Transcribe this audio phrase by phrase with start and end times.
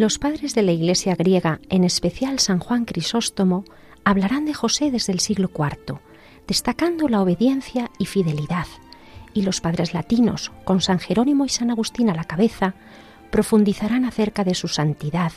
[0.00, 3.66] Los padres de la Iglesia griega, en especial San Juan Crisóstomo,
[4.02, 5.98] hablarán de José desde el siglo IV,
[6.48, 8.64] destacando la obediencia y fidelidad,
[9.34, 12.72] y los padres latinos, con San Jerónimo y San Agustín a la cabeza,
[13.30, 15.32] profundizarán acerca de su santidad,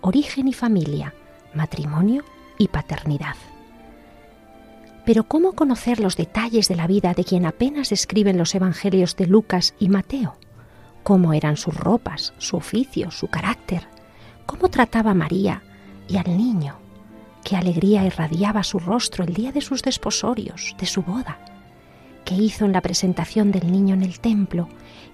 [0.00, 1.12] origen y familia,
[1.52, 2.22] matrimonio
[2.56, 3.34] y paternidad.
[5.04, 9.26] Pero ¿cómo conocer los detalles de la vida de quien apenas describen los evangelios de
[9.26, 10.36] Lucas y Mateo?
[11.02, 13.92] ¿Cómo eran sus ropas, su oficio, su carácter?
[14.46, 15.62] Cómo trataba a María
[16.08, 16.76] y al niño,
[17.44, 21.38] qué alegría irradiaba su rostro el día de sus desposorios, de su boda,
[22.24, 24.68] qué hizo en la presentación del niño en el templo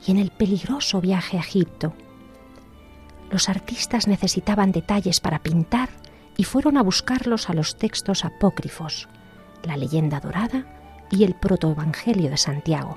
[0.07, 1.93] y en el peligroso viaje a Egipto.
[3.31, 5.89] Los artistas necesitaban detalles para pintar
[6.37, 9.09] y fueron a buscarlos a los textos apócrifos,
[9.63, 10.67] la leyenda dorada
[11.11, 12.97] y el protoevangelio de Santiago.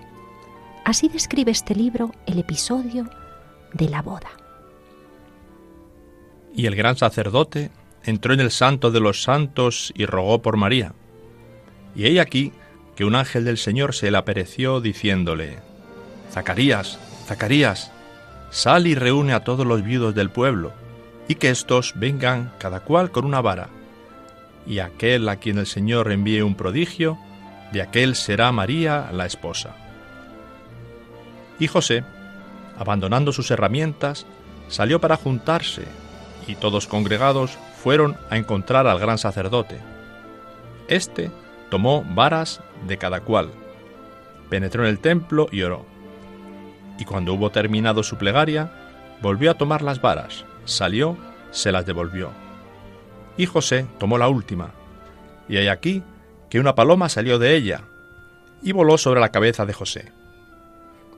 [0.85, 3.09] Así describe este libro el episodio
[3.73, 4.42] de la boda.
[6.55, 7.71] Y el gran sacerdote
[8.03, 10.93] entró en el santo de los santos y rogó por María.
[11.95, 12.51] Y he aquí
[12.95, 15.59] que un ángel del Señor se le apareció diciéndole,
[16.31, 17.91] Zacarías, Zacarías,
[18.51, 20.73] sal y reúne a todos los viudos del pueblo,
[21.27, 23.69] y que éstos vengan cada cual con una vara.
[24.67, 27.17] Y aquel a quien el Señor envíe un prodigio,
[27.71, 29.75] de aquel será María la esposa.
[31.59, 32.03] Y José,
[32.77, 34.25] abandonando sus herramientas,
[34.67, 35.83] salió para juntarse
[36.47, 39.77] y todos congregados fueron a encontrar al gran sacerdote.
[40.87, 41.31] Este
[41.69, 43.49] tomó varas de cada cual,
[44.49, 45.85] penetró en el templo y oró.
[46.99, 48.71] Y cuando hubo terminado su plegaria,
[49.21, 51.17] volvió a tomar las varas, salió,
[51.51, 52.29] se las devolvió.
[53.37, 54.71] Y José tomó la última,
[55.49, 56.03] y hay aquí
[56.49, 57.81] que una paloma salió de ella,
[58.61, 60.11] y voló sobre la cabeza de José.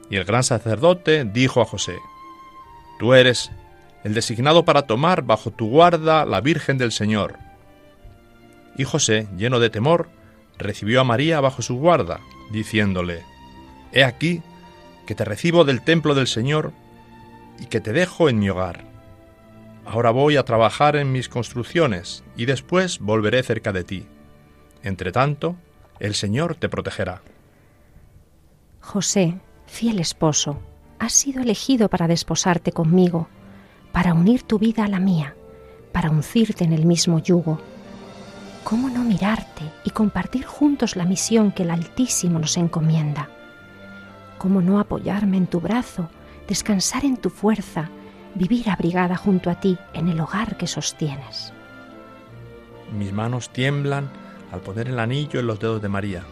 [0.09, 1.97] Y el gran sacerdote dijo a José,
[2.99, 3.51] Tú eres
[4.05, 7.39] el designado para tomar bajo tu guarda la Virgen del Señor.
[8.77, 10.09] Y José, lleno de temor,
[10.59, 12.19] recibió a María bajo su guarda,
[12.51, 13.23] diciéndole,
[13.91, 14.43] He aquí
[15.07, 16.71] que te recibo del templo del Señor
[17.59, 18.83] y que te dejo en mi hogar.
[19.87, 24.05] Ahora voy a trabajar en mis construcciones y después volveré cerca de ti.
[24.83, 25.55] Entre tanto,
[25.99, 27.23] el Señor te protegerá.
[28.81, 30.59] José, fiel esposo,
[30.99, 33.29] has sido elegido para desposarte conmigo
[33.95, 35.37] para unir tu vida a la mía,
[35.93, 37.61] para uncirte en el mismo yugo.
[38.65, 43.29] ¿Cómo no mirarte y compartir juntos la misión que el Altísimo nos encomienda?
[44.37, 46.09] ¿Cómo no apoyarme en tu brazo,
[46.45, 47.89] descansar en tu fuerza,
[48.33, 51.53] vivir abrigada junto a ti en el hogar que sostienes?
[52.97, 54.09] Mis manos tiemblan
[54.51, 56.23] al poner el anillo en los dedos de María.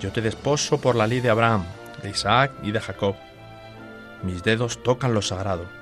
[0.00, 1.64] Yo te desposo por la ley de Abraham,
[2.04, 3.16] de Isaac y de Jacob.
[4.22, 5.79] Mis dedos tocan lo sagrado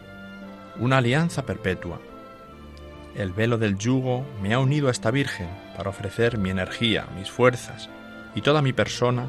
[0.78, 2.00] una alianza perpetua.
[3.14, 7.30] El velo del yugo me ha unido a esta Virgen para ofrecer mi energía, mis
[7.30, 7.88] fuerzas
[8.34, 9.28] y toda mi persona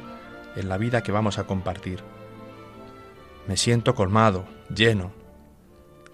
[0.56, 2.00] en la vida que vamos a compartir.
[3.48, 5.12] Me siento colmado, lleno.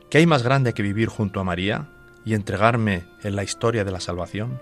[0.09, 1.89] ¿Qué hay más grande que vivir junto a María
[2.23, 4.61] y entregarme en la historia de la salvación?